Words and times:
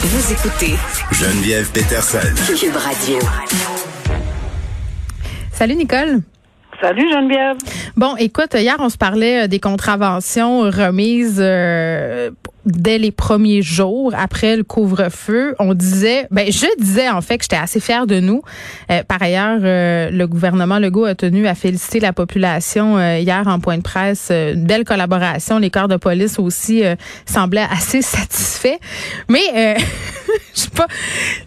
Vous 0.00 0.32
écoutez 0.32 0.74
Geneviève 1.10 1.72
Peterson. 1.72 2.20
Cube 2.56 2.76
Radio. 2.76 3.18
Salut 5.50 5.74
Nicole. 5.74 6.20
Salut 6.80 7.10
Geneviève. 7.12 7.56
Bon, 7.96 8.14
écoute, 8.14 8.54
hier 8.54 8.76
on 8.78 8.90
se 8.90 8.96
parlait 8.96 9.44
euh, 9.44 9.48
des 9.48 9.58
contraventions 9.58 10.60
remises 10.60 11.40
euh, 11.40 12.30
dès 12.72 12.98
les 12.98 13.10
premiers 13.10 13.62
jours 13.62 14.12
après 14.16 14.56
le 14.56 14.64
couvre-feu. 14.64 15.54
On 15.58 15.74
disait, 15.74 16.26
ben 16.30 16.50
je 16.50 16.66
disais 16.78 17.08
en 17.08 17.20
fait 17.20 17.38
que 17.38 17.44
j'étais 17.44 17.56
assez 17.56 17.80
fière 17.80 18.06
de 18.06 18.20
nous. 18.20 18.42
Euh, 18.90 19.02
par 19.02 19.22
ailleurs, 19.22 19.58
le 19.60 20.26
gouvernement 20.26 20.78
Legault 20.78 21.04
a 21.04 21.14
tenu 21.14 21.46
à 21.46 21.54
féliciter 21.54 22.00
la 22.00 22.12
population 22.12 22.98
hier 22.98 23.46
en 23.46 23.60
point 23.60 23.78
de 23.78 23.82
presse. 23.82 24.30
une 24.30 24.64
belle 24.64 24.84
collaboration. 24.84 25.58
Les 25.58 25.70
corps 25.70 25.88
de 25.88 25.96
police 25.96 26.38
aussi 26.38 26.82
semblaient 27.26 27.66
assez 27.70 28.02
satisfaits. 28.02 28.78
Mais 29.28 29.76
je 30.54 30.60
sais 30.60 30.70
pas, 30.70 30.86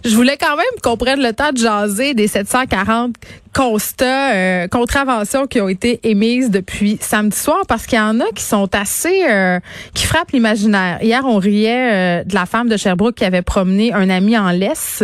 je 0.04 0.16
voulais 0.16 0.38
quand 0.38 0.56
même 0.56 0.66
qu'on 0.84 0.98
prenne 0.98 1.22
le 1.22 1.34
temps 1.34 1.52
de 1.52 1.58
jaser 1.58 2.14
des 2.14 2.28
740 2.28 3.16
constats, 3.54 4.34
euh, 4.34 4.68
contraventions 4.68 5.46
qui 5.46 5.60
ont 5.60 5.68
été 5.68 6.00
émises 6.04 6.50
depuis 6.50 6.98
samedi 7.02 7.38
soir 7.38 7.62
parce 7.68 7.86
qu'il 7.86 7.98
y 7.98 8.02
en 8.02 8.20
a 8.20 8.32
qui 8.34 8.44
sont 8.44 8.74
assez, 8.74 9.24
euh, 9.28 9.60
qui 9.94 10.06
frappent 10.06 10.32
l'imaginaire. 10.32 11.00
Hier, 11.12 11.26
on 11.26 11.40
riait 11.40 12.22
euh, 12.22 12.24
de 12.24 12.34
la 12.34 12.46
femme 12.46 12.70
de 12.70 12.78
Sherbrooke 12.78 13.16
qui 13.16 13.26
avait 13.26 13.42
promené 13.42 13.92
un 13.92 14.10
ami 14.10 14.38
en 14.38 14.50
laisse. 14.52 15.04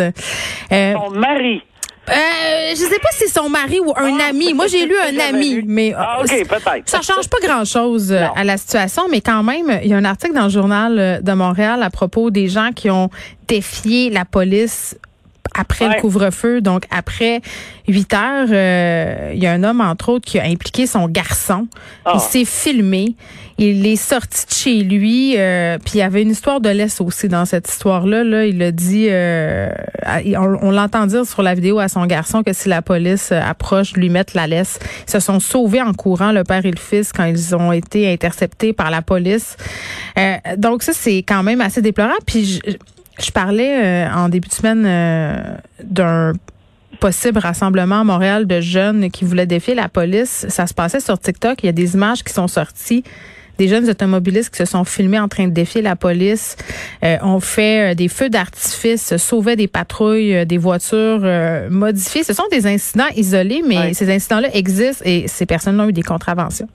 Son 0.72 1.10
mari. 1.12 1.62
Euh, 2.08 2.14
je 2.70 2.76
sais 2.78 3.00
pas 3.00 3.10
si 3.12 3.26
c'est 3.26 3.38
son 3.38 3.50
mari 3.50 3.82
ou 3.82 3.92
un 3.94 4.18
ah, 4.18 4.30
ami. 4.30 4.54
Moi, 4.54 4.68
j'ai 4.68 4.86
lu 4.86 4.96
un 4.98 5.20
ami, 5.20 5.64
mais 5.66 5.94
ah, 5.98 6.22
ok, 6.22 6.30
peut-être. 6.48 6.84
Ça 6.86 7.02
change 7.02 7.28
pas 7.28 7.46
grand-chose 7.46 8.14
à 8.14 8.46
la 8.46 8.56
situation, 8.56 9.10
mais 9.12 9.20
quand 9.20 9.44
même, 9.44 9.82
il 9.84 9.90
y 9.90 9.94
a 9.94 9.98
un 9.98 10.06
article 10.06 10.34
dans 10.34 10.46
le 10.46 10.50
journal 10.50 11.20
de 11.22 11.34
Montréal 11.34 11.84
à 11.84 11.90
propos 11.90 12.30
des 12.30 12.48
gens 12.48 12.70
qui 12.74 12.90
ont 12.90 13.10
défié 13.50 14.10
la 14.10 14.24
police 14.24 14.98
après 15.54 15.96
le 15.96 16.02
couvre-feu, 16.02 16.62
donc 16.62 16.84
après 16.92 17.42
8 17.88 18.14
heures, 18.14 18.48
euh, 18.52 19.32
il 19.34 19.42
y 19.42 19.48
a 19.48 19.54
un 19.54 19.64
homme, 19.64 19.82
entre 19.82 20.10
autres, 20.10 20.26
qui 20.26 20.40
a 20.40 20.44
impliqué 20.44 20.88
son 20.88 21.08
garçon. 21.08 21.68
Il 22.06 22.12
ah. 22.16 22.20
s'est 22.20 22.46
filmé. 22.46 23.16
Il 23.60 23.88
est 23.88 23.96
sorti 23.96 24.46
de 24.46 24.52
chez 24.52 24.84
lui. 24.84 25.36
Euh, 25.38 25.80
puis 25.84 25.96
il 25.96 25.98
y 26.00 26.02
avait 26.04 26.22
une 26.22 26.30
histoire 26.30 26.62
de 26.62 26.70
laisse 26.70 27.02
aussi 27.02 27.28
dans 27.28 27.46
cette 27.46 27.68
histoire-là. 27.68 28.24
Là, 28.24 28.46
il 28.46 28.62
a 28.62 28.72
dit, 28.72 29.08
euh, 29.10 29.70
on, 30.36 30.70
l'entend 30.70 31.08
dire 31.08 31.26
sur 31.26 31.42
la 31.42 31.56
vidéo 31.56 31.80
à 31.80 31.88
son 31.88 32.06
garçon 32.06 32.44
que 32.44 32.54
si 32.54 32.70
la 32.70 32.82
police 32.84 33.32
approche, 33.32 33.94
lui 33.94 34.10
mettre 34.10 34.34
la 34.36 34.46
laisse. 34.46 34.80
Ils 35.08 35.12
se 35.12 35.20
sont 35.20 35.40
sauvés 35.40 35.82
en 35.82 35.94
courant, 35.94 36.32
le 36.32 36.44
père 36.44 36.66
et 36.66 36.72
le 36.72 36.78
fils, 36.78 37.12
quand 37.12 37.26
ils 37.26 37.56
ont 37.56 37.72
été 37.72 38.12
interceptés 38.12 38.74
par 38.74 38.92
la 38.92 39.02
police. 39.02 39.58
donc 40.58 40.84
ça, 40.84 40.94
c'est 40.94 41.20
quand 41.20 41.42
même 41.42 41.62
assez 41.62 41.82
déplorable. 41.82 42.22
Puis 42.26 42.46
je, 42.46 42.78
je 43.20 43.32
parlais 43.32 43.84
euh, 43.84 44.14
en 44.14 44.30
début 44.30 44.48
de 44.48 44.54
semaine 44.54 44.84
euh, 44.86 45.58
d'un 45.84 46.34
possible 47.00 47.40
rassemblement 47.40 48.02
à 48.02 48.04
Montréal 48.04 48.48
de 48.48 48.62
jeunes 48.62 49.12
qui 49.12 49.26
voulaient 49.26 49.46
défier 49.46 49.76
la 49.76 49.90
police. 49.90 50.46
Ça 50.50 50.68
se 50.68 50.74
passait 50.74 51.00
sur 51.00 51.20
TikTok. 51.20 51.64
Il 51.64 51.68
y 51.68 51.70
a 51.70 51.74
des 51.74 51.94
images 51.94 52.24
qui 52.24 52.34
sont 52.34 52.48
sorties 52.48 53.04
des 53.60 53.68
jeunes 53.68 53.90
automobilistes 53.90 54.52
qui 54.52 54.58
se 54.58 54.66
sont 54.66 54.84
filmés 54.84 55.20
en 55.20 55.28
train 55.28 55.48
de 55.48 55.52
défier 55.52 55.82
la 55.82 55.96
police, 55.96 56.58
euh, 57.04 57.18
ont 57.24 57.40
fait 57.40 57.96
des 57.96 58.08
feux 58.08 58.30
d'artifice, 58.30 59.18
sauvaient 59.18 59.56
des 59.56 59.68
patrouilles, 59.68 60.46
des 60.46 60.60
voitures 60.60 61.28
modifiées. 61.72 62.24
Ce 62.24 62.34
sont 62.34 62.44
des 62.52 62.68
incidents 62.68 63.08
isolés, 63.16 63.64
mais 63.68 63.96
ces 63.96 64.14
incidents-là 64.14 64.56
existent 64.56 65.04
et 65.06 65.28
ces 65.28 65.48
personnes 65.48 65.82
ont 65.82 65.90
eu 65.90 65.94
des 65.94 66.04
contraventions. 66.04 66.70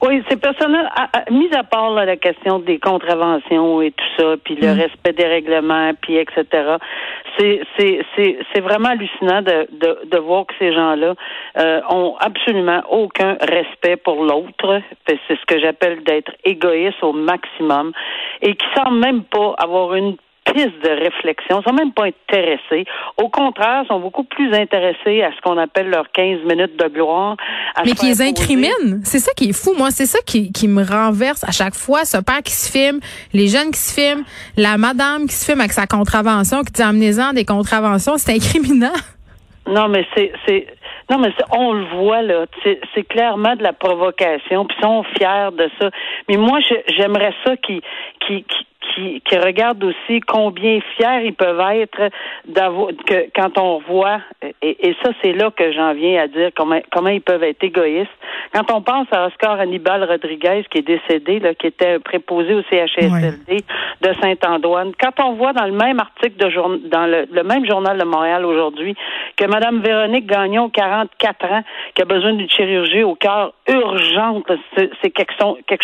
Oui, 0.00 0.22
c'est 0.28 0.40
personnel. 0.40 0.88
mis 1.30 1.52
à 1.54 1.64
part 1.64 1.90
la 1.90 2.16
question 2.16 2.60
des 2.60 2.78
contraventions 2.78 3.82
et 3.82 3.90
tout 3.90 4.04
ça, 4.16 4.36
puis 4.44 4.54
le 4.54 4.74
mm. 4.74 4.80
respect 4.80 5.12
des 5.12 5.26
règlements, 5.26 5.92
puis 6.00 6.16
etc. 6.16 6.44
C'est 7.36 7.60
c'est 7.76 8.00
c'est 8.14 8.38
c'est 8.52 8.60
vraiment 8.60 8.90
hallucinant 8.90 9.42
de, 9.42 9.68
de 9.72 10.08
de 10.08 10.18
voir 10.18 10.46
que 10.46 10.54
ces 10.58 10.72
gens-là 10.72 11.14
euh, 11.58 11.80
ont 11.90 12.16
absolument 12.20 12.82
aucun 12.90 13.36
respect 13.40 13.96
pour 13.96 14.24
l'autre. 14.24 14.80
C'est 15.06 15.18
ce 15.28 15.46
que 15.46 15.60
j'appelle 15.60 16.02
d'être 16.04 16.32
égoïste 16.44 17.02
au 17.02 17.12
maximum 17.12 17.92
et 18.40 18.54
qui 18.54 18.66
semblent 18.76 19.00
même 19.00 19.24
pas 19.24 19.54
avoir 19.58 19.94
une 19.94 20.16
piste 20.58 20.82
de 20.82 20.90
réflexion, 20.90 21.62
sont 21.62 21.72
même 21.72 21.92
pas 21.92 22.06
intéressés. 22.06 22.84
Au 23.16 23.28
contraire, 23.28 23.84
sont 23.86 24.00
beaucoup 24.00 24.24
plus 24.24 24.52
intéressés 24.52 25.22
à 25.22 25.30
ce 25.32 25.40
qu'on 25.42 25.56
appelle 25.56 25.88
leurs 25.88 26.10
15 26.10 26.40
minutes 26.44 26.76
de 26.76 26.88
gloire. 26.88 27.36
Mais 27.84 27.92
qui 27.92 28.06
les 28.06 28.22
incriminent. 28.22 29.00
C'est 29.04 29.20
ça 29.20 29.32
qui 29.36 29.50
est 29.50 29.52
fou. 29.52 29.74
Moi, 29.76 29.90
c'est 29.90 30.06
ça 30.06 30.18
qui, 30.26 30.52
qui 30.52 30.66
me 30.66 30.82
renverse 30.82 31.44
à 31.44 31.52
chaque 31.52 31.74
fois. 31.74 32.04
Ce 32.04 32.18
père 32.18 32.42
qui 32.42 32.52
se 32.52 32.70
filme, 32.70 32.98
les 33.32 33.46
jeunes 33.46 33.70
qui 33.70 33.78
se 33.78 33.94
filment, 33.94 34.24
la 34.56 34.76
madame 34.76 35.26
qui 35.26 35.34
se 35.34 35.46
filme 35.46 35.60
avec 35.60 35.72
sa 35.72 35.86
contravention, 35.86 36.62
qui 36.62 36.72
dit 36.72 36.82
amenez-en 36.82 37.32
des 37.32 37.44
contraventions. 37.44 38.16
C'est 38.16 38.34
incriminant. 38.34 38.92
Non, 39.70 39.86
mais 39.88 40.06
c'est, 40.16 40.32
c'est, 40.46 40.66
non, 41.10 41.18
mais 41.18 41.32
on 41.50 41.72
le 41.72 41.84
voit 41.96 42.22
là. 42.22 42.46
C'est, 42.64 43.02
clairement 43.04 43.54
de 43.56 43.62
la 43.62 43.72
provocation. 43.72 44.66
Puis 44.66 44.76
ils 44.78 44.82
sont 44.82 45.02
fiers 45.16 45.50
de 45.52 45.70
ça. 45.78 45.90
Mais 46.28 46.36
moi, 46.36 46.58
j'aimerais 46.96 47.34
ça 47.44 47.56
qui, 47.56 47.82
qui, 48.26 48.44
qui 48.94 49.20
qui, 49.22 49.38
regardent 49.38 49.84
aussi 49.84 50.20
combien 50.20 50.80
fiers 50.96 51.24
ils 51.24 51.34
peuvent 51.34 51.60
être 51.72 52.10
d'avoir 52.46 52.88
que 53.06 53.28
quand 53.34 53.58
on 53.58 53.78
voit 53.78 54.20
et, 54.62 54.88
et 54.88 54.96
ça 55.02 55.10
c'est 55.22 55.32
là 55.32 55.50
que 55.50 55.72
j'en 55.72 55.94
viens 55.94 56.22
à 56.22 56.26
dire 56.28 56.50
comment 56.56 56.80
comment 56.90 57.10
ils 57.10 57.22
peuvent 57.22 57.42
être 57.42 57.62
égoïstes. 57.62 58.10
Quand 58.54 58.70
on 58.72 58.82
pense 58.82 59.06
à 59.12 59.26
Oscar 59.26 59.60
Hannibal 59.60 60.04
Rodriguez 60.04 60.64
qui 60.70 60.78
est 60.78 60.82
décédé, 60.82 61.38
là, 61.38 61.54
qui 61.54 61.66
était 61.66 61.98
préposé 61.98 62.54
au 62.54 62.62
CHSLD 62.62 63.64
de 64.00 64.12
Saint-Antoine, 64.20 64.92
quand 65.00 65.22
on 65.22 65.34
voit 65.34 65.52
dans 65.52 65.66
le 65.66 65.72
même 65.72 66.00
article 66.00 66.36
de 66.36 66.50
jour, 66.50 66.70
dans 66.90 67.06
le, 67.06 67.26
le 67.30 67.42
même 67.42 67.66
journal 67.66 67.98
de 67.98 68.04
Montréal 68.04 68.44
aujourd'hui 68.44 68.96
que 69.36 69.44
Madame 69.46 69.80
Véronique 69.80 70.26
Gagnon, 70.26 70.68
44 70.70 71.44
ans, 71.46 71.62
qui 71.94 72.02
a 72.02 72.04
besoin 72.04 72.32
d'une 72.32 72.50
chirurgie 72.50 73.02
au 73.02 73.14
cœur 73.14 73.52
urgente, 73.68 74.50
c'est 74.76 75.10
quelque, 75.10 75.34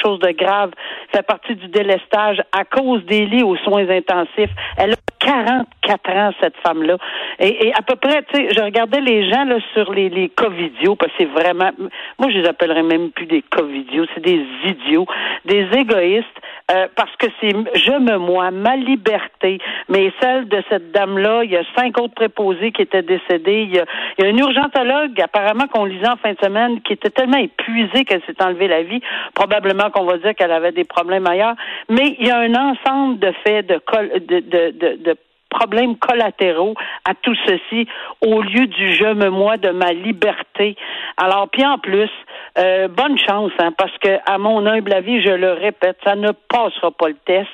chose 0.00 0.18
de 0.20 0.30
grave, 0.32 0.70
fait 1.12 1.22
partie 1.22 1.54
du 1.54 1.68
délestage 1.68 2.42
à 2.52 2.64
cause 2.64 3.04
des 3.04 3.26
lits 3.26 3.42
aux 3.42 3.56
soins 3.58 3.88
intensifs. 3.88 4.50
Elle 4.76 4.92
a 4.92 4.96
44 5.20 6.10
ans, 6.10 6.30
cette 6.40 6.56
femme-là. 6.58 6.96
Et, 7.38 7.72
à 7.74 7.82
peu 7.82 7.96
près, 7.96 8.22
tu 8.24 8.36
sais, 8.36 8.48
je 8.54 8.60
regardais 8.60 9.00
les 9.00 9.30
gens 9.30 9.46
sur 9.72 9.92
les, 9.92 10.08
les 10.08 10.28
covidios, 10.28 10.96
parce 10.96 11.12
que 11.12 11.18
c'est 11.18 11.24
vraiment, 11.30 11.70
moi 12.18 12.30
je 12.30 12.38
les 12.38 12.48
appellerais 12.48 12.82
même 12.82 13.10
plus 13.10 13.26
des 13.26 13.42
covidios, 13.42 14.06
c'est 14.14 14.24
des 14.24 14.44
idiots, 14.64 15.06
des 15.44 15.66
égoïstes, 15.76 16.26
euh, 16.70 16.88
parce 16.96 17.14
que 17.16 17.26
c'est 17.40 17.50
je 17.50 17.98
me 17.98 18.16
moi, 18.18 18.50
ma 18.50 18.76
liberté, 18.76 19.58
mais 19.88 20.12
celle 20.20 20.48
de 20.48 20.62
cette 20.70 20.92
dame-là, 20.92 21.44
il 21.44 21.50
y 21.50 21.56
a 21.56 21.62
cinq 21.76 21.98
autres 22.00 22.14
préposés 22.14 22.72
qui 22.72 22.82
étaient 22.82 23.02
décédés, 23.02 23.62
il 23.62 23.74
y 23.74 23.78
a, 23.78 23.84
il 24.18 24.24
y 24.24 24.28
a 24.28 24.30
un 24.30 24.36
urgentologue, 24.36 25.20
apparemment 25.20 25.66
qu'on 25.66 25.84
lisait 25.84 26.08
en 26.08 26.16
fin 26.16 26.32
de 26.32 26.38
semaine, 26.42 26.80
qui 26.80 26.94
était 26.94 27.10
tellement 27.10 27.38
épuisée 27.38 28.04
qu'elle 28.04 28.22
s'est 28.24 28.42
enlevée 28.42 28.68
la 28.68 28.82
vie, 28.82 29.00
probablement 29.34 29.90
qu'on 29.90 30.04
va 30.04 30.18
dire 30.18 30.34
qu'elle 30.34 30.52
avait 30.52 30.72
des 30.72 30.84
problèmes 30.84 31.26
ailleurs, 31.26 31.54
mais 31.88 32.16
il 32.18 32.26
y 32.26 32.30
a 32.30 32.38
un 32.38 32.54
ensemble 32.54 33.18
de 33.18 33.32
faits 33.44 33.66
de, 33.66 33.80
de, 34.18 34.40
de, 34.40 34.96
de 35.02 35.16
problèmes 35.50 35.96
collatéraux 35.96 36.74
à 37.04 37.14
tout 37.14 37.36
ceci 37.46 37.86
au 38.20 38.42
lieu 38.42 38.66
du 38.66 38.94
je 38.94 39.14
me 39.14 39.28
moi 39.30 39.56
de 39.56 39.70
ma 39.70 39.92
liberté. 39.92 40.76
Alors, 41.16 41.48
puis 41.48 41.64
en 41.64 41.78
plus, 41.78 42.10
euh, 42.56 42.88
bonne 42.88 43.18
chance, 43.18 43.50
hein, 43.58 43.72
parce 43.76 43.96
que 43.98 44.18
à 44.26 44.38
mon 44.38 44.64
humble 44.64 44.92
avis, 44.92 45.22
je 45.22 45.30
le 45.30 45.52
répète, 45.52 45.96
ça 46.04 46.14
ne 46.14 46.30
passera 46.30 46.92
pas 46.92 47.08
le 47.08 47.16
test. 47.26 47.48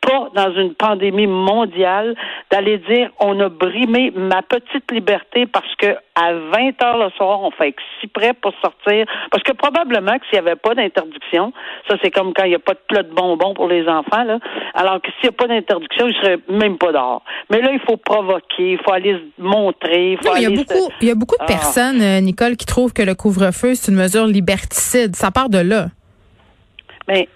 Pas 0.00 0.28
dans 0.34 0.52
une 0.54 0.74
pandémie 0.74 1.26
mondiale 1.26 2.14
d'aller 2.52 2.78
dire 2.78 3.10
on 3.18 3.40
a 3.40 3.48
brimé 3.48 4.12
ma 4.14 4.42
petite 4.42 4.90
liberté 4.92 5.46
parce 5.46 5.74
que 5.76 5.96
à 6.14 6.34
20 6.34 6.82
heures 6.84 6.98
le 6.98 7.10
soir, 7.16 7.40
on 7.40 7.50
fait 7.50 7.74
si 7.98 8.06
prêt 8.06 8.34
pour 8.34 8.52
sortir. 8.60 9.06
Parce 9.30 9.42
que 9.42 9.52
probablement 9.52 10.18
que 10.18 10.26
s'il 10.26 10.38
n'y 10.40 10.46
avait 10.46 10.56
pas 10.56 10.74
d'interdiction, 10.74 11.54
ça 11.88 11.96
c'est 12.02 12.10
comme 12.10 12.34
quand 12.34 12.44
il 12.44 12.50
n'y 12.50 12.54
a 12.54 12.58
pas 12.58 12.74
de 12.74 12.80
plat 12.86 13.02
de 13.02 13.12
bonbons 13.12 13.54
pour 13.54 13.68
les 13.68 13.88
enfants, 13.88 14.22
là. 14.24 14.38
Alors 14.74 15.00
que 15.00 15.08
s'il 15.12 15.30
n'y 15.30 15.34
a 15.34 15.38
pas 15.38 15.46
d'interdiction, 15.46 16.06
ils 16.06 16.14
seraient 16.16 16.40
même 16.50 16.76
pas 16.76 16.92
dehors. 16.92 17.22
Mais 17.50 17.62
là, 17.62 17.70
il 17.72 17.80
faut 17.80 17.96
provoquer, 17.96 18.72
il 18.72 18.78
faut 18.84 18.92
aller 18.92 19.14
se 19.14 19.42
montrer. 19.42 20.18
Il, 20.36 20.42
y 20.42 20.46
a 20.46 20.50
beaucoup, 20.50 20.90
il 21.00 21.08
y 21.08 21.10
a 21.10 21.14
beaucoup 21.14 21.36
de 21.36 21.44
ah. 21.44 21.46
personnes, 21.46 22.02
euh, 22.02 22.20
Nicole, 22.20 22.56
qui 22.56 22.66
trouvent 22.66 22.92
que 22.92 23.02
le 23.02 23.14
couvre-feu, 23.14 23.74
c'est 23.74 23.90
une 23.90 23.96
mesure 23.96 24.26
liberticide. 24.26 25.16
Ça 25.16 25.30
part 25.30 25.48
de 25.48 25.58
là. 25.58 25.86
Mais 27.08 27.28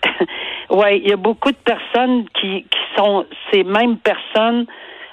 Oui, 0.71 1.01
il 1.03 1.09
y 1.09 1.13
a 1.13 1.17
beaucoup 1.17 1.51
de 1.51 1.57
personnes 1.57 2.25
qui, 2.41 2.65
qui 2.65 2.79
sont 2.97 3.25
ces 3.53 3.63
mêmes 3.65 3.99
personnes. 3.99 4.67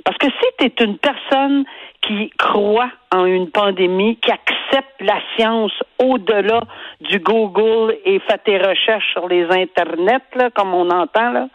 Parce 0.03 0.17
que 0.17 0.27
si 0.27 0.47
tu 0.57 0.65
es 0.65 0.85
une 0.85 0.97
personne 0.97 1.63
qui 2.01 2.29
croit 2.37 2.91
en 3.11 3.25
une 3.25 3.49
pandémie, 3.49 4.17
qui 4.17 4.31
accepte 4.31 5.01
la 5.01 5.19
science 5.35 5.71
au-delà 5.99 6.61
du 6.99 7.19
Google 7.19 7.95
et 8.03 8.19
fait 8.19 8.39
tes 8.43 8.57
recherches 8.57 9.09
sur 9.13 9.27
les 9.29 9.45
internets, 9.45 10.21
là, 10.35 10.49
comme 10.49 10.73
on 10.73 10.89
entend, 10.89 11.31
là, 11.31 11.47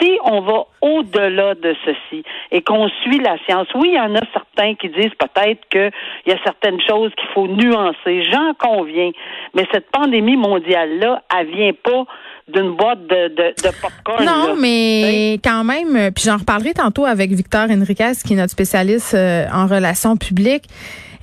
si 0.00 0.18
on 0.24 0.40
va 0.40 0.64
au-delà 0.80 1.54
de 1.54 1.74
ceci 1.84 2.24
et 2.50 2.62
qu'on 2.62 2.88
suit 3.02 3.18
la 3.18 3.36
science, 3.46 3.68
oui, 3.74 3.90
il 3.92 3.96
y 3.96 4.00
en 4.00 4.14
a 4.14 4.20
certains 4.32 4.74
qui 4.74 4.88
disent 4.88 5.14
peut-être 5.18 5.60
qu'il 5.70 5.90
y 6.26 6.32
a 6.32 6.38
certaines 6.44 6.80
choses 6.80 7.12
qu'il 7.16 7.28
faut 7.34 7.48
nuancer. 7.48 8.22
J'en 8.30 8.54
conviens. 8.54 9.10
Mais 9.54 9.66
cette 9.72 9.90
pandémie 9.90 10.36
mondiale-là, 10.36 11.22
elle 11.38 11.46
vient 11.48 11.72
pas 11.72 12.04
d'une 12.48 12.76
boîte 12.76 13.06
de, 13.06 13.28
de, 13.28 13.54
de 13.56 13.80
popcorn. 13.80 14.24
Non, 14.24 14.54
mais 14.60 15.34
quand 15.42 15.64
même, 15.64 15.96
euh, 15.96 16.10
puis 16.10 16.24
j'en 16.24 16.36
reparlerai 16.36 16.74
tantôt 16.74 17.06
avec 17.06 17.30
Victor 17.30 17.66
Enriquez, 17.70 18.12
qui 18.24 18.34
est 18.34 18.36
notre 18.36 18.52
spécialiste 18.52 19.14
euh, 19.14 19.46
en 19.52 19.66
relations 19.66 20.16
publiques. 20.16 20.64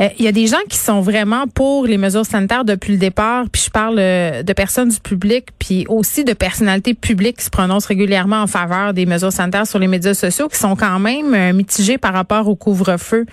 Euh, 0.01 0.09
il 0.18 0.25
y 0.25 0.27
a 0.27 0.31
des 0.31 0.48
gens 0.48 0.57
qui 0.68 0.77
sont 0.77 1.01
vraiment 1.01 1.45
pour 1.48 1.86
les 1.86 1.98
mesures 1.98 2.25
sanitaires 2.25 2.65
depuis 2.65 2.94
le 2.94 2.98
départ, 2.98 3.45
puis 3.51 3.63
je 3.65 3.69
parle 3.69 3.98
de 3.98 4.53
personnes 4.53 4.89
du 4.89 5.00
public, 5.00 5.50
puis 5.59 5.86
aussi 5.89 6.24
de 6.24 6.33
personnalités 6.33 6.94
publiques 6.94 7.38
qui 7.38 7.45
se 7.45 7.50
prononcent 7.50 7.88
régulièrement 7.88 8.42
en 8.42 8.48
faveur 8.48 8.94
des 8.94 9.06
mesures 9.06 9.31
sanitaires 9.31 9.68
sur 9.68 9.80
les 9.80 9.88
médias 9.88 10.13
sociaux, 10.13 10.48
qui 10.48 10.57
sont 10.57 10.75
quand 10.75 11.00
même 11.00 11.56
mitigés 11.56 11.98
par 11.98 12.13
rapport 12.13 12.48
au 12.48 12.56
couvre-feu. 12.56 13.25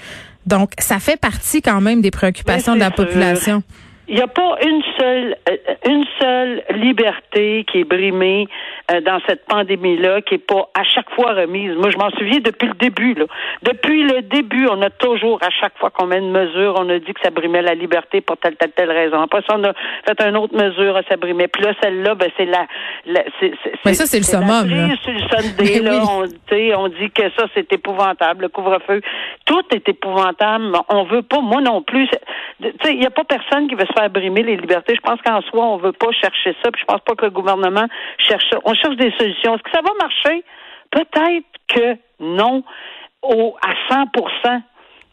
Donc, 0.46 0.72
ça 0.78 0.98
fait 0.98 1.18
partie 1.18 1.62
quand 1.62 1.80
même 1.80 2.00
des 2.00 2.10
préoccupations 2.10 2.74
de 2.74 2.80
la 2.80 2.90
population 2.90 3.62
il 4.08 4.16
n'y 4.16 4.22
a 4.22 4.26
pas 4.26 4.56
une 4.64 4.82
seule 4.98 5.36
euh, 5.48 5.56
une 5.86 6.04
seule 6.18 6.62
liberté 6.74 7.64
qui 7.70 7.80
est 7.80 7.84
brimée 7.84 8.48
euh, 8.90 9.00
dans 9.02 9.20
cette 9.28 9.44
pandémie-là, 9.46 10.22
qui 10.22 10.34
est 10.34 10.46
pas 10.46 10.70
à 10.74 10.82
chaque 10.82 11.10
fois 11.10 11.34
remise. 11.34 11.74
Moi, 11.76 11.90
je 11.90 11.98
m'en 11.98 12.10
souviens 12.10 12.40
depuis 12.40 12.68
le 12.68 12.74
début. 12.74 13.14
Là. 13.14 13.26
Depuis 13.62 14.02
le 14.02 14.22
début, 14.22 14.66
on 14.70 14.80
a 14.82 14.90
toujours, 14.90 15.38
à 15.42 15.50
chaque 15.50 15.76
fois 15.78 15.90
qu'on 15.90 16.06
met 16.06 16.18
une 16.18 16.30
mesure, 16.30 16.74
on 16.78 16.88
a 16.88 16.98
dit 16.98 17.12
que 17.12 17.20
ça 17.22 17.30
brimait 17.30 17.62
la 17.62 17.74
liberté 17.74 18.20
pour 18.20 18.38
telle, 18.38 18.56
telle, 18.56 18.72
telle 18.72 18.90
raison. 18.90 19.20
Après 19.20 19.42
ça, 19.46 19.56
on 19.56 19.64
a 19.64 19.72
fait 20.06 20.28
une 20.28 20.36
autre 20.36 20.56
mesure, 20.56 20.98
ça 21.08 21.16
brimait. 21.16 21.48
Puis 21.48 21.62
là, 21.62 21.72
celle-là, 21.82 22.14
ben, 22.14 22.30
c'est 22.36 22.46
la, 22.46 22.66
la 23.06 23.24
c'est, 23.40 23.52
Mais 23.84 23.94
ça, 23.94 24.06
c'est 24.06 24.18
le 24.18 24.24
summum. 24.24 24.68
Là. 24.68 24.96
Sur 25.02 25.12
le 25.12 25.20
Sunday, 25.20 25.80
là, 25.80 26.02
on, 26.08 26.84
on 26.84 26.88
dit 26.88 27.10
que 27.10 27.24
ça, 27.36 27.46
c'est 27.54 27.70
épouvantable. 27.72 28.42
Le 28.42 28.48
couvre-feu, 28.48 29.00
tout 29.44 29.64
est 29.74 29.88
épouvantable. 29.88 30.76
On 30.88 31.04
veut 31.04 31.22
pas, 31.22 31.40
moi 31.40 31.60
non 31.60 31.82
plus. 31.82 32.08
Il 32.60 32.98
n'y 32.98 33.06
a 33.06 33.10
pas 33.10 33.24
personne 33.24 33.68
qui 33.68 33.74
veut 33.74 33.86
se 33.86 33.97
faire 33.98 34.10
les 34.14 34.56
libertés. 34.56 34.94
Je 34.94 35.00
pense 35.00 35.20
qu'en 35.22 35.40
soi, 35.42 35.64
on 35.64 35.76
veut 35.78 35.92
pas 35.92 36.12
chercher 36.12 36.54
ça. 36.62 36.70
Puis 36.70 36.80
je 36.80 36.86
pense 36.86 37.00
pas 37.00 37.14
que 37.14 37.24
le 37.24 37.30
gouvernement 37.30 37.86
cherche 38.18 38.44
ça. 38.50 38.58
On 38.64 38.74
cherche 38.74 38.96
des 38.96 39.12
solutions. 39.18 39.54
Est-ce 39.54 39.62
que 39.62 39.70
ça 39.70 39.82
va 39.82 39.90
marcher? 40.00 40.44
Peut-être 40.90 41.46
que 41.68 41.96
non 42.20 42.62
au, 43.22 43.56
à 43.62 43.94
100 43.94 44.06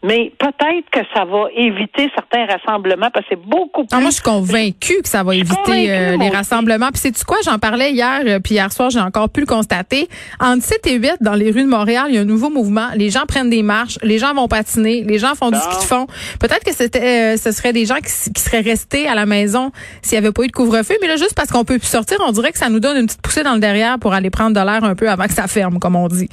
mais 0.02 0.32
peut-être 0.38 0.90
que 0.92 1.00
ça 1.14 1.24
va 1.24 1.46
éviter 1.54 2.10
certains 2.14 2.46
rassemblements 2.46 3.10
parce 3.10 3.26
que 3.26 3.30
c'est 3.30 3.48
beaucoup 3.48 3.84
plus. 3.84 3.96
Ah, 3.96 4.00
moi, 4.00 4.10
je 4.10 4.16
suis 4.16 4.22
convaincue 4.22 5.02
que 5.02 5.08
ça 5.08 5.22
va 5.22 5.34
éviter 5.34 5.90
euh, 5.90 6.16
les 6.16 6.28
rassemblements. 6.28 6.90
Puis, 6.92 7.00
c'est 7.02 7.24
quoi? 7.24 7.38
J'en 7.44 7.58
parlais 7.58 7.92
hier, 7.92 8.20
euh, 8.26 8.38
puis 8.38 8.54
hier 8.54 8.70
soir, 8.72 8.90
j'ai 8.90 9.00
encore 9.00 9.30
pu 9.30 9.40
le 9.40 9.46
constater. 9.46 10.08
Entre 10.38 10.62
7 10.62 10.86
et 10.86 10.94
8, 10.98 11.16
dans 11.22 11.34
les 11.34 11.50
rues 11.50 11.62
de 11.62 11.68
Montréal, 11.68 12.06
il 12.08 12.14
y 12.14 12.18
a 12.18 12.20
un 12.20 12.24
nouveau 12.24 12.50
mouvement. 12.50 12.88
Les 12.94 13.10
gens 13.10 13.24
prennent 13.26 13.50
des 13.50 13.62
marches, 13.62 13.98
les 14.02 14.18
gens 14.18 14.34
vont 14.34 14.48
patiner, 14.48 15.02
les 15.02 15.18
gens 15.18 15.34
font 15.34 15.50
du 15.50 15.58
ski 15.58 15.76
de 15.76 15.82
fond. 15.82 16.06
Peut-être 16.40 16.64
que 16.64 16.72
c'était, 16.72 17.34
euh, 17.34 17.36
ce 17.36 17.50
serait 17.52 17.72
des 17.72 17.86
gens 17.86 17.96
qui, 17.96 18.32
qui 18.32 18.42
seraient 18.42 18.60
restés 18.60 19.08
à 19.08 19.14
la 19.14 19.24
maison 19.24 19.72
s'il 20.02 20.18
n'y 20.20 20.26
avait 20.26 20.32
pas 20.32 20.42
eu 20.42 20.48
de 20.48 20.52
couvre-feu. 20.52 20.94
Mais 21.00 21.08
là, 21.08 21.16
juste 21.16 21.34
parce 21.34 21.50
qu'on 21.50 21.64
peut 21.64 21.78
plus 21.78 21.88
sortir, 21.88 22.18
on 22.20 22.32
dirait 22.32 22.52
que 22.52 22.58
ça 22.58 22.68
nous 22.68 22.80
donne 22.80 22.98
une 22.98 23.06
petite 23.06 23.22
poussée 23.22 23.42
dans 23.42 23.54
le 23.54 23.60
derrière 23.60 23.98
pour 23.98 24.12
aller 24.12 24.30
prendre 24.30 24.54
de 24.54 24.64
l'air 24.64 24.84
un 24.84 24.94
peu 24.94 25.08
avant 25.08 25.24
que 25.24 25.32
ça 25.32 25.48
ferme, 25.48 25.78
comme 25.78 25.96
on 25.96 26.08
dit. 26.08 26.28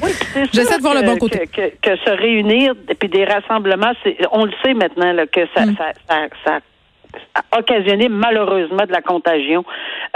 J'essaie 0.51 0.77
de 0.77 0.81
voir 0.81 0.95
le 0.95 1.03
bon 1.03 1.17
côté. 1.17 1.47
Que, 1.47 1.69
que, 1.81 1.95
se 2.03 2.09
réunir, 2.09 2.73
puis 2.99 3.09
des 3.09 3.23
rassemblements 3.23 3.52
on 4.31 4.45
le 4.45 4.51
sait 4.63 4.73
maintenant 4.73 5.13
que 5.31 5.41
mm. 5.41 5.75
ça, 6.45 6.59
a 7.35 7.59
occasionné 7.59 8.09
malheureusement 8.09 8.85
de 8.85 8.91
la 8.91 9.01
contagion, 9.01 9.63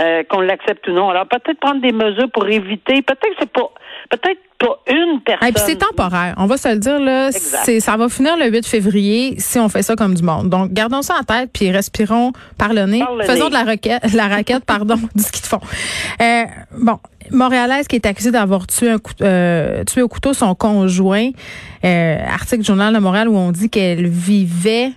euh, 0.01 0.23
qu'on 0.23 0.41
l'accepte 0.41 0.87
ou 0.87 0.93
non. 0.93 1.09
Alors 1.09 1.27
peut-être 1.27 1.59
prendre 1.59 1.81
des 1.81 1.91
mesures 1.91 2.29
pour 2.31 2.47
éviter. 2.47 3.01
Peut-être 3.01 3.35
c'est 3.39 3.51
pas, 3.51 3.69
peut-être 4.09 4.39
pas 4.59 4.79
une 4.87 5.21
personne. 5.21 5.47
Et 5.47 5.51
puis 5.51 5.63
c'est 5.65 5.77
temporaire. 5.77 6.33
On 6.37 6.45
va 6.45 6.57
se 6.57 6.67
le 6.69 6.77
dire 6.77 6.99
là. 6.99 7.31
ça 7.31 7.97
va 7.97 8.09
finir 8.09 8.37
le 8.37 8.49
8 8.49 8.65
février 8.65 9.35
si 9.37 9.59
on 9.59 9.69
fait 9.69 9.83
ça 9.83 9.95
comme 9.95 10.15
du 10.15 10.23
monde. 10.23 10.49
Donc 10.49 10.73
gardons 10.73 11.01
ça 11.01 11.15
en 11.19 11.23
tête 11.23 11.49
puis 11.53 11.71
respirons 11.71 12.31
par 12.57 12.73
le 12.73 12.85
nez. 12.85 13.03
Faisons 13.25 13.49
de 13.49 13.53
la 13.53 13.63
raquette, 13.63 14.13
la 14.13 14.27
raquette, 14.27 14.65
pardon, 14.65 14.99
du 15.15 15.23
ski 15.23 15.41
de 15.41 15.47
fond. 15.47 15.59
Euh, 16.21 16.43
bon, 16.77 16.97
Montréalaise 17.31 17.87
qui 17.87 17.95
est 17.95 18.05
accusée 18.05 18.31
d'avoir 18.31 18.67
tué, 18.67 18.89
un, 18.89 18.97
euh, 19.21 19.83
tué 19.83 20.01
au 20.01 20.07
couteau 20.07 20.33
son 20.33 20.55
conjoint. 20.55 21.29
Euh, 21.85 22.17
article 22.25 22.61
du 22.61 22.67
Journal 22.67 22.93
de 22.93 22.99
Montréal 22.99 23.29
où 23.29 23.37
on 23.37 23.51
dit 23.51 23.69
qu'elle 23.69 24.07
vivait 24.07 24.91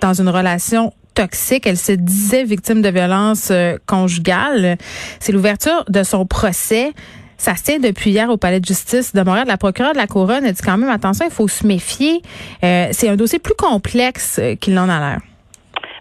dans 0.00 0.12
une 0.12 0.28
relation 0.28 0.92
toxique. 1.14 1.66
Elle 1.66 1.76
se 1.76 1.92
disait 1.92 2.44
victime 2.44 2.82
de 2.82 2.88
violence 2.88 3.48
euh, 3.50 3.76
conjugale. 3.86 4.76
C'est 5.20 5.32
l'ouverture 5.32 5.84
de 5.88 6.02
son 6.02 6.26
procès. 6.26 6.92
Ça 7.42 7.56
se 7.56 7.64
tient 7.64 7.80
depuis 7.80 8.10
hier 8.10 8.30
au 8.30 8.36
palais 8.36 8.60
de 8.60 8.64
justice 8.64 9.12
de 9.16 9.20
Montréal. 9.20 9.48
La 9.48 9.56
procureure 9.56 9.94
de 9.94 9.98
la 9.98 10.06
couronne 10.06 10.44
a 10.44 10.52
dit 10.52 10.62
quand 10.62 10.78
même 10.78 10.88
attention, 10.88 11.26
il 11.28 11.32
faut 11.32 11.48
se 11.48 11.66
méfier. 11.66 12.22
c'est 12.60 13.08
un 13.08 13.16
dossier 13.16 13.40
plus 13.40 13.56
complexe 13.56 14.40
qu'il 14.60 14.74
n'en 14.74 14.88
a 14.88 15.00
l'air. 15.00 15.18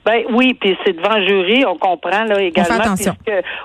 Ben 0.05 0.21
oui, 0.29 0.53
puis 0.53 0.77
c'est 0.85 0.93
devant 0.93 1.19
jury, 1.25 1.65
on 1.65 1.77
comprend 1.77 2.25
là 2.25 2.39
également. 2.39 2.75
On 2.75 2.75
fait 2.75 2.81
attention. 2.83 3.15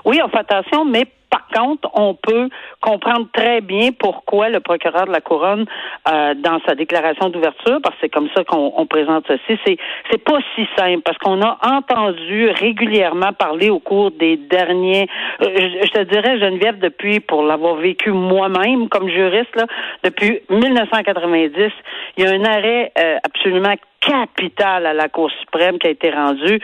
oui, 0.05 0.19
on 0.25 0.29
fait 0.29 0.39
attention, 0.39 0.85
mais 0.85 1.05
par 1.29 1.47
contre, 1.53 1.89
on 1.93 2.13
peut 2.13 2.49
comprendre 2.81 3.27
très 3.33 3.61
bien 3.61 3.89
pourquoi 3.97 4.49
le 4.49 4.59
procureur 4.59 5.05
de 5.05 5.11
la 5.11 5.21
couronne, 5.21 5.65
euh, 6.07 6.33
dans 6.35 6.59
sa 6.65 6.75
déclaration 6.75 7.29
d'ouverture, 7.29 7.79
parce 7.81 7.95
que 7.95 8.01
c'est 8.01 8.09
comme 8.09 8.29
ça 8.35 8.43
qu'on 8.43 8.85
présente 8.85 9.25
ceci, 9.27 9.59
c'est 9.65 9.77
c'est 10.11 10.23
pas 10.23 10.39
si 10.55 10.67
simple 10.77 11.01
parce 11.01 11.17
qu'on 11.17 11.41
a 11.41 11.57
entendu 11.63 12.49
régulièrement 12.49 13.33
parler 13.33 13.69
au 13.69 13.79
cours 13.79 14.11
des 14.11 14.37
derniers, 14.37 15.07
euh, 15.41 15.47
je, 15.83 15.89
te 15.91 16.03
dirais 16.03 16.39
Geneviève 16.39 16.79
depuis 16.79 17.19
pour 17.19 17.43
l'avoir 17.43 17.75
vécu 17.75 18.11
moi-même 18.11 18.89
comme 18.89 19.09
juriste 19.09 19.55
là, 19.55 19.65
depuis 20.03 20.39
1990, 20.49 21.71
il 22.17 22.23
y 22.23 22.27
a 22.27 22.31
un 22.31 22.43
arrêt 22.43 22.91
euh, 22.97 23.17
absolument 23.23 23.75
capital 23.99 24.85
à 24.85 24.93
la 24.93 25.09
Cour 25.09 25.29
suprême 25.41 25.79
qui 25.79 25.87
a 25.87 25.89
été 25.89 26.09
rendu 26.11 26.59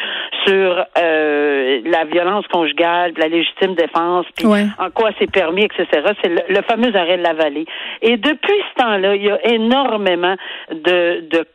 sur 0.45 0.85
euh, 0.97 1.81
la 1.85 2.05
violence 2.05 2.47
conjugale, 2.47 3.13
la 3.17 3.27
légitime 3.27 3.75
défense, 3.75 4.25
en 4.53 4.89
quoi 4.91 5.11
c'est 5.19 5.31
permis, 5.31 5.63
etc. 5.63 5.85
C'est 6.21 6.29
le, 6.29 6.61
fameux 6.63 6.95
arrêt 6.95 7.17
de 7.17 7.23
la 7.23 7.33
vallée. 7.33 7.65
Et 8.01 8.17
depuis 8.17 8.61
ce 8.71 8.83
temps-là, 8.83 9.15
il 9.15 9.23
y 9.23 9.29
a 9.29 9.45
énormément 9.47 10.35
de, 10.71 11.27
de 11.29 11.45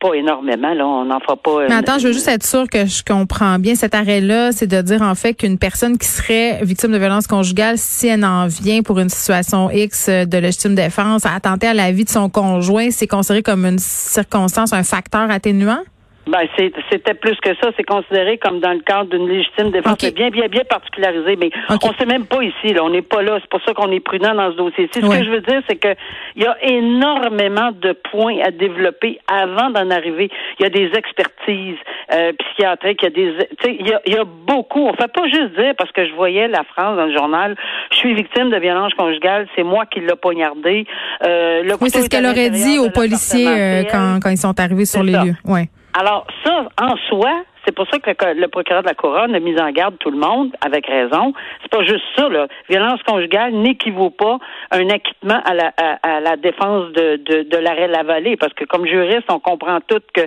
pas 0.00 0.14
énormément, 0.14 0.74
là, 0.74 0.86
on 0.86 1.04
n'en 1.04 1.20
fera 1.20 1.36
pas. 1.36 1.68
Mais 1.68 1.74
attends, 1.74 1.98
je 1.98 2.08
veux 2.08 2.12
juste 2.12 2.28
être 2.28 2.44
sûre 2.44 2.68
que 2.68 2.86
je 2.86 3.04
comprends 3.04 3.58
bien 3.58 3.74
cet 3.74 3.94
arrêt-là, 3.94 4.52
c'est 4.52 4.66
de 4.66 4.80
dire 4.82 5.02
en 5.02 5.14
fait 5.14 5.34
qu'une 5.34 5.58
personne 5.58 5.98
qui 5.98 6.06
serait 6.06 6.58
victime 6.62 6.92
de 6.92 6.98
violence 6.98 7.26
conjugale, 7.26 7.78
si 7.78 8.08
elle 8.08 8.24
en 8.24 8.46
vient 8.46 8.82
pour 8.82 8.98
une 8.98 9.08
situation 9.08 9.70
X 9.70 10.08
de 10.08 10.38
légitime 10.38 10.74
défense, 10.74 11.26
à 11.26 11.34
attenter 11.34 11.68
à 11.68 11.74
la 11.74 11.92
vie 11.92 12.04
de 12.04 12.10
son 12.10 12.28
conjoint, 12.28 12.90
c'est 12.90 13.06
considéré 13.06 13.42
comme 13.42 13.64
une 13.64 13.78
circonstance, 13.78 14.72
un 14.72 14.82
facteur 14.82 15.30
atténuant? 15.30 15.82
Ben, 16.28 16.46
c'était 16.90 17.14
plus 17.14 17.36
que 17.36 17.54
ça. 17.60 17.70
C'est 17.76 17.84
considéré 17.84 18.38
comme 18.38 18.60
dans 18.60 18.72
le 18.72 18.80
cadre 18.80 19.10
d'une 19.10 19.28
légitime 19.28 19.70
défense. 19.70 19.96
C'est 19.98 20.14
bien, 20.14 20.30
bien, 20.30 20.46
bien 20.48 20.64
particularisé. 20.68 21.36
Mais 21.36 21.50
on 21.82 21.92
sait 21.94 22.06
même 22.06 22.26
pas 22.26 22.42
ici. 22.42 22.74
Là. 22.74 22.84
On 22.84 22.90
n'est 22.90 23.02
pas 23.02 23.22
là. 23.22 23.38
C'est 23.40 23.50
pour 23.50 23.62
ça 23.64 23.72
qu'on 23.72 23.90
est 23.90 24.00
prudent 24.00 24.34
dans 24.34 24.52
ce 24.52 24.56
dossier-ci. 24.56 25.00
Ce 25.00 25.00
que 25.00 25.24
je 25.24 25.30
veux 25.30 25.40
dire, 25.40 25.62
c'est 25.68 25.76
que 25.76 25.94
il 26.36 26.42
y 26.42 26.46
a 26.46 26.56
énormément 26.62 27.70
de 27.72 27.92
points 28.10 28.38
à 28.44 28.50
développer 28.50 29.18
avant 29.26 29.70
d'en 29.70 29.90
arriver. 29.90 30.30
Il 30.58 30.62
y 30.62 30.66
a 30.66 30.70
des 30.70 30.90
expertises 30.96 31.78
euh, 32.12 32.32
psychiatriques. 32.38 33.00
Il 33.02 33.04
y 33.04 33.06
a 33.06 33.10
des, 33.10 33.48
il 33.80 33.88
y 33.88 33.92
a, 33.92 34.00
y 34.06 34.16
a 34.16 34.24
beaucoup. 34.24 34.86
On 34.86 34.94
fait 34.94 35.12
pas 35.12 35.26
juste 35.26 35.54
dire 35.58 35.74
parce 35.76 35.92
que 35.92 36.06
je 36.06 36.12
voyais 36.14 36.48
la 36.48 36.64
France 36.64 36.96
dans 36.96 37.06
le 37.06 37.16
journal. 37.16 37.56
Je 37.90 37.96
suis 37.96 38.14
victime 38.14 38.50
de 38.50 38.58
violence 38.58 38.92
conjugale. 38.94 39.48
C'est 39.56 39.62
moi 39.62 39.86
qui 39.86 40.00
l'ai 40.00 40.16
poignardé. 40.20 40.86
Euh, 41.24 41.62
oui, 41.80 41.90
c'est 41.90 42.02
ce 42.02 42.08
qu'elle 42.08 42.26
aurait 42.26 42.50
dit 42.50 42.78
aux 42.78 42.90
policiers 42.90 43.48
euh, 43.48 43.82
quand, 43.90 44.18
quand 44.22 44.30
ils 44.30 44.36
sont 44.36 44.58
arrivés 44.60 44.84
sur 44.84 45.02
les 45.02 45.12
lieux. 45.12 45.34
Ouais. 45.44 45.68
Alors, 45.98 46.24
ça, 46.44 46.68
en 46.80 46.96
soi, 47.08 47.42
c'est 47.64 47.74
pour 47.74 47.84
ça 47.90 47.98
que 47.98 48.10
le, 48.32 48.46
procureur 48.46 48.82
de 48.82 48.86
la 48.86 48.94
couronne 48.94 49.34
a 49.34 49.40
mis 49.40 49.60
en 49.60 49.72
garde 49.72 49.98
tout 49.98 50.12
le 50.12 50.16
monde, 50.16 50.54
avec 50.64 50.86
raison. 50.86 51.32
C'est 51.60 51.72
pas 51.72 51.82
juste 51.82 52.04
ça, 52.14 52.28
là. 52.28 52.46
Violence 52.68 53.02
conjugale 53.02 53.52
n'équivaut 53.52 54.10
pas 54.10 54.38
un 54.70 54.88
acquittement 54.90 55.40
à 55.44 55.54
la, 55.54 55.72
à, 56.04 56.20
la 56.20 56.36
défense 56.36 56.92
de, 56.92 57.16
de, 57.16 57.42
de 57.42 57.56
l'arrêt 57.56 57.88
de 57.88 57.92
la 57.94 58.04
vallée, 58.04 58.36
parce 58.36 58.52
que 58.52 58.64
comme 58.64 58.86
juriste, 58.86 59.26
on 59.28 59.40
comprend 59.40 59.80
tout 59.88 60.00
que 60.14 60.20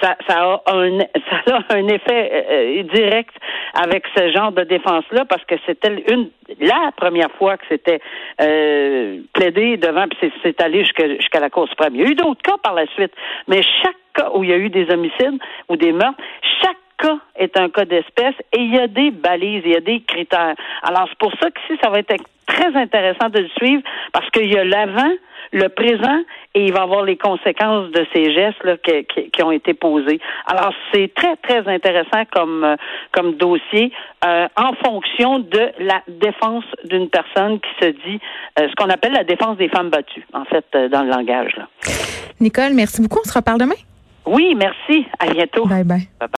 ça, 0.00 0.16
ça, 0.28 0.42
a, 0.42 0.62
un, 0.74 0.98
ça 1.46 1.54
a 1.68 1.76
un 1.76 1.86
effet 1.86 2.44
euh, 2.50 2.82
direct 2.92 3.34
avec 3.80 4.04
ce 4.16 4.32
genre 4.32 4.50
de 4.50 4.64
défense-là, 4.64 5.24
parce 5.26 5.44
que 5.44 5.54
c'était 5.66 6.02
une 6.10 6.30
la 6.60 6.90
première 6.96 7.30
fois 7.38 7.56
que 7.56 7.64
c'était 7.68 8.00
euh, 8.40 9.20
plaidé 9.32 9.76
devant, 9.76 10.06
puis 10.08 10.32
c'est 10.42 10.60
allé 10.60 10.84
jusqu'à 10.84 11.40
la 11.40 11.48
Cour 11.48 11.68
suprême. 11.68 11.94
Il 11.94 12.00
y 12.02 12.04
a 12.04 12.08
eu 12.08 12.14
d'autres 12.14 12.42
cas 12.42 12.56
par 12.62 12.74
la 12.74 12.86
suite, 12.88 13.12
mais 13.48 13.62
chaque 13.62 13.94
cas 14.14 14.30
où 14.34 14.44
il 14.44 14.50
y 14.50 14.52
a 14.52 14.58
eu 14.58 14.70
des 14.70 14.90
homicides 14.90 15.38
ou 15.68 15.76
des 15.76 15.92
meurtres, 15.92 16.20
chaque 16.62 16.76
cas 16.98 17.18
est 17.36 17.58
un 17.58 17.68
cas 17.68 17.84
d'espèce 17.84 18.34
et 18.52 18.60
il 18.60 18.74
y 18.74 18.78
a 18.78 18.86
des 18.86 19.10
balises, 19.10 19.62
il 19.64 19.72
y 19.72 19.76
a 19.76 19.80
des 19.80 20.00
critères. 20.02 20.54
Alors, 20.82 21.06
c'est 21.08 21.18
pour 21.18 21.32
ça 21.40 21.50
que 21.50 21.60
si 21.66 21.76
ça 21.82 21.90
va 21.90 21.98
être 21.98 22.14
très 22.46 22.76
intéressant 22.76 23.28
de 23.28 23.40
le 23.40 23.48
suivre 23.56 23.82
parce 24.12 24.28
qu'il 24.30 24.52
y 24.52 24.56
a 24.56 24.64
l'avant, 24.64 25.12
le 25.52 25.68
présent 25.68 26.22
et 26.54 26.64
il 26.66 26.72
va 26.72 26.82
avoir 26.82 27.04
les 27.04 27.16
conséquences 27.16 27.90
de 27.90 28.06
ces 28.12 28.32
gestes 28.32 28.62
là, 28.64 28.76
qui, 28.78 29.42
ont 29.42 29.50
été 29.50 29.74
posés. 29.74 30.20
Alors, 30.46 30.72
c'est 30.92 31.12
très, 31.14 31.36
très 31.36 31.66
intéressant 31.68 32.24
comme, 32.30 32.64
euh, 32.64 32.76
comme 33.12 33.34
dossier 33.34 33.92
euh, 34.24 34.46
en 34.56 34.72
fonction 34.84 35.40
de 35.40 35.70
la 35.78 36.02
défense 36.08 36.64
d'une 36.84 37.08
personne 37.08 37.60
qui 37.60 37.84
se 37.84 37.90
dit 37.90 38.20
euh, 38.58 38.68
ce 38.68 38.74
qu'on 38.76 38.90
appelle 38.90 39.12
la 39.12 39.24
défense 39.24 39.56
des 39.56 39.68
femmes 39.68 39.90
battues, 39.90 40.26
en 40.32 40.44
fait, 40.44 40.64
dans 40.90 41.02
le 41.02 41.10
langage. 41.10 41.54
Là. 41.56 41.68
Nicole, 42.40 42.72
merci 42.74 43.02
beaucoup. 43.02 43.20
On 43.24 43.28
se 43.28 43.36
reparle 43.36 43.58
demain. 43.58 43.74
Oui, 44.26 44.54
merci. 44.54 45.06
À 45.18 45.32
bientôt. 45.32 45.66
Bye 45.66 45.84
bye. 45.84 46.08